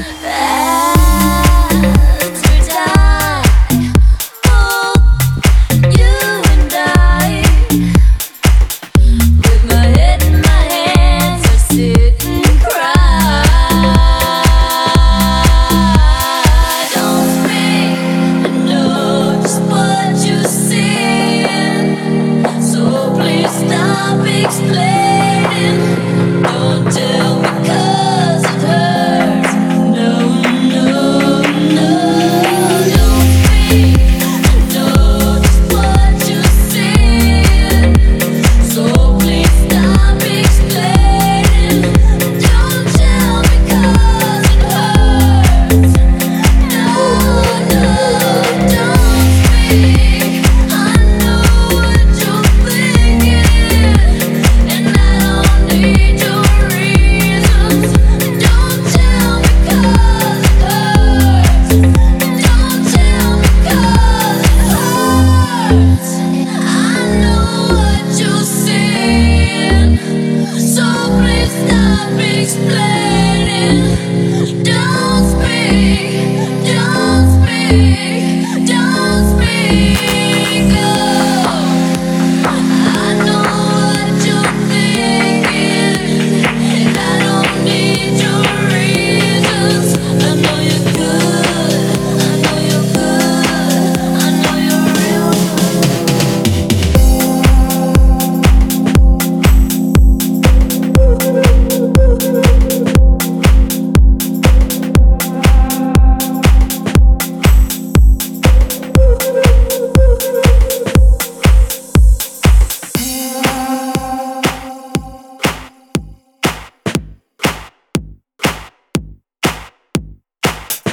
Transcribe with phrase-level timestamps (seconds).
[0.00, 0.46] Yeah.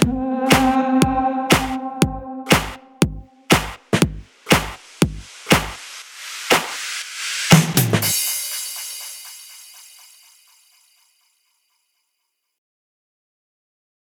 [0.07, 0.33] Mm-hmm.